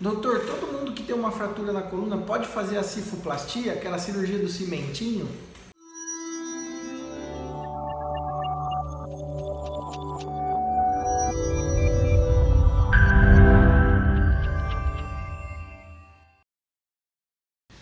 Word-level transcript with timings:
Doutor, 0.00 0.46
todo 0.46 0.72
mundo 0.72 0.94
que 0.94 1.02
tem 1.02 1.14
uma 1.14 1.30
fratura 1.30 1.74
na 1.74 1.82
coluna 1.82 2.16
pode 2.16 2.48
fazer 2.48 2.78
a 2.78 2.82
cifoplastia, 2.82 3.74
aquela 3.74 3.98
cirurgia 3.98 4.38
do 4.38 4.48
cimentinho? 4.48 5.28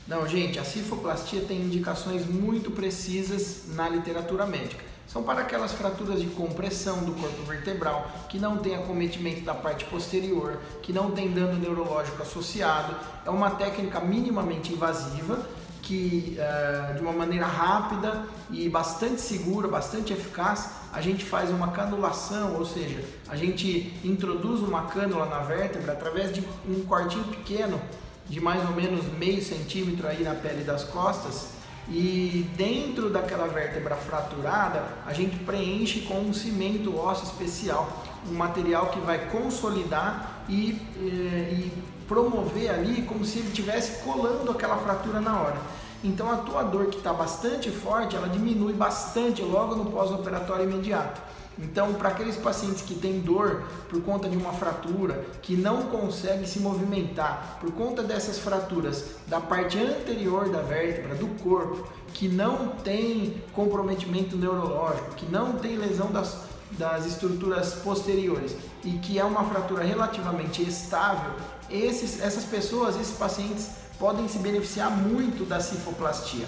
Não, 0.09 0.27
gente, 0.27 0.59
a 0.59 0.65
cifoplastia 0.65 1.43
tem 1.43 1.61
indicações 1.61 2.27
muito 2.27 2.73
precisas 2.73 3.69
na 3.77 3.89
literatura 3.89 4.45
médica. 4.45 4.98
São 5.09 5.23
para 5.23 5.41
aquelas 5.41 5.73
fraturas 5.73 6.21
de 6.21 6.27
compressão 6.27 7.03
do 7.03 7.13
corpo 7.13 7.43
vertebral, 7.45 8.11
que 8.29 8.39
não 8.39 8.59
tem 8.59 8.77
acometimento 8.77 9.41
da 9.41 9.55
parte 9.55 9.87
posterior, 9.87 10.59
que 10.83 10.93
não 10.93 11.13
tem 11.13 11.33
dano 11.33 11.59
neurológico 11.59 12.23
associado. 12.23 12.95
É 13.25 13.31
uma 13.31 13.53
técnica 13.53 14.01
minimamente 14.01 14.71
invasiva, 14.71 15.49
que 15.81 16.37
uh, 16.39 16.95
de 16.95 17.01
uma 17.01 17.13
maneira 17.13 17.47
rápida 17.47 18.27
e 18.51 18.69
bastante 18.69 19.23
segura, 19.23 19.67
bastante 19.67 20.13
eficaz, 20.13 20.73
a 20.93 21.01
gente 21.01 21.25
faz 21.25 21.49
uma 21.49 21.69
canulação, 21.69 22.57
ou 22.57 22.67
seja, 22.67 23.03
a 23.29 23.37
gente 23.37 23.99
introduz 24.05 24.61
uma 24.61 24.83
cânula 24.89 25.25
na 25.25 25.39
vértebra 25.39 25.93
através 25.95 26.35
de 26.35 26.47
um 26.69 26.85
cortinho 26.85 27.25
pequeno 27.25 27.81
de 28.29 28.41
mais 28.43 28.63
ou 28.69 28.77
menos 28.77 29.07
meio 29.15 29.43
centímetro 29.43 30.07
aí 30.07 30.23
na 30.23 30.35
pele 30.35 30.65
das 30.65 30.85
costas 30.85 31.57
e 31.91 32.47
dentro 32.57 33.09
daquela 33.09 33.47
vértebra 33.47 33.97
fraturada 33.97 34.85
a 35.07 35.13
gente 35.13 35.37
preenche 35.39 36.03
com 36.03 36.21
um 36.21 36.35
cimento 36.35 36.97
ósseo 36.97 37.25
especial, 37.25 38.05
um 38.29 38.35
material 38.35 38.89
que 38.89 39.01
vai 39.01 39.31
consolidar 39.31 40.45
e, 40.49 40.81
e, 40.97 41.03
e 41.03 41.73
promover 42.07 42.71
ali 42.71 43.03
como 43.03 43.25
se 43.25 43.39
ele 43.39 43.49
estivesse 43.49 44.03
colando 44.03 44.51
aquela 44.51 44.77
fratura 44.77 45.21
na 45.21 45.41
hora. 45.41 45.57
Então 46.05 46.31
a 46.31 46.37
tua 46.37 46.63
dor 46.63 46.87
que 46.87 46.99
está 46.99 47.13
bastante 47.13 47.71
forte, 47.71 48.15
ela 48.15 48.29
diminui 48.29 48.73
bastante 48.73 49.43
logo 49.43 49.75
no 49.75 49.87
pós-operatório 49.91 50.65
imediato. 50.65 51.21
Então, 51.59 51.95
para 51.95 52.11
aqueles 52.11 52.37
pacientes 52.37 52.83
que 52.83 52.95
têm 52.95 53.21
dor 53.21 53.65
por 53.89 54.01
conta 54.03 54.29
de 54.29 54.37
uma 54.37 54.53
fratura, 54.53 55.27
que 55.43 55.57
não 55.57 55.83
conseguem 55.83 56.47
se 56.47 56.61
movimentar 56.61 57.59
por 57.61 57.73
conta 57.73 58.03
dessas 58.03 58.39
fraturas 58.39 59.17
da 59.27 59.41
parte 59.41 59.79
anterior 59.79 60.49
da 60.51 60.63
vértebra, 60.63 61.17
do 61.17 61.27
corpo, 61.43 61.89
que 62.15 62.29
não 62.29 62.69
tem 62.69 63.43
comprometimento 63.53 64.37
neurológico, 64.37 65.15
que 65.17 65.27
não 65.27 65.55
tem 65.55 65.77
lesão 65.77 66.13
das, 66.13 66.45
das 66.73 67.07
estruturas 67.07 67.75
posteriores 67.75 68.55
e 68.85 68.93
que 68.93 69.19
é 69.19 69.25
uma 69.25 69.45
fratura 69.45 69.83
relativamente 69.83 70.63
estável, 70.63 71.33
esses, 71.69 72.21
essas 72.21 72.45
pessoas, 72.45 72.97
esses 72.97 73.17
pacientes 73.17 73.69
podem 73.99 74.29
se 74.29 74.39
beneficiar 74.39 74.91
muito 74.91 75.45
da 75.45 75.61
cifoplastia. 75.61 76.47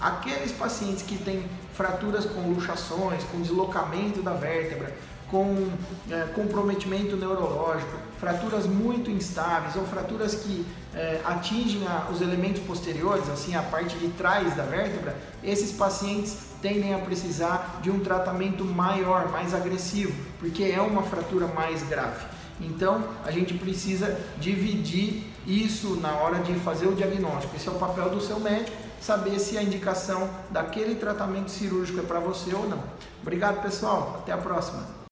Aqueles 0.00 0.52
pacientes 0.52 1.02
que 1.02 1.16
têm 1.18 1.44
fraturas 1.74 2.24
com 2.24 2.40
luxações, 2.48 3.22
com 3.24 3.40
deslocamento 3.40 4.22
da 4.22 4.32
vértebra, 4.32 4.92
com 5.30 5.68
é, 6.10 6.26
comprometimento 6.34 7.16
neurológico, 7.16 7.92
fraturas 8.18 8.66
muito 8.66 9.10
instáveis 9.10 9.76
ou 9.76 9.84
fraturas 9.84 10.34
que 10.34 10.66
é, 10.94 11.20
atingem 11.24 11.86
a, 11.86 12.08
os 12.10 12.20
elementos 12.20 12.62
posteriores, 12.62 13.28
assim 13.28 13.54
a 13.54 13.62
parte 13.62 13.96
de 13.96 14.08
trás 14.08 14.54
da 14.56 14.64
vértebra, 14.64 15.16
esses 15.42 15.72
pacientes 15.72 16.36
tendem 16.60 16.92
a 16.92 16.98
precisar 16.98 17.78
de 17.80 17.90
um 17.90 18.00
tratamento 18.00 18.64
maior, 18.64 19.30
mais 19.30 19.54
agressivo, 19.54 20.12
porque 20.38 20.64
é 20.64 20.80
uma 20.80 21.02
fratura 21.02 21.46
mais 21.46 21.82
grave. 21.84 22.26
Então 22.60 23.04
a 23.24 23.30
gente 23.30 23.54
precisa 23.54 24.18
dividir 24.38 25.24
isso 25.46 25.96
na 25.96 26.12
hora 26.14 26.40
de 26.40 26.54
fazer 26.56 26.86
o 26.86 26.94
diagnóstico. 26.94 27.56
Esse 27.56 27.68
é 27.68 27.72
o 27.72 27.76
papel 27.76 28.10
do 28.10 28.20
seu 28.20 28.38
médico, 28.38 28.76
saber 29.00 29.38
se 29.38 29.56
a 29.56 29.62
indicação 29.62 30.28
daquele 30.50 30.94
tratamento 30.94 31.50
cirúrgico 31.50 32.00
é 32.00 32.02
para 32.02 32.20
você 32.20 32.54
ou 32.54 32.68
não. 32.68 32.82
Obrigado, 33.22 33.62
pessoal. 33.62 34.16
Até 34.22 34.32
a 34.32 34.38
próxima. 34.38 34.99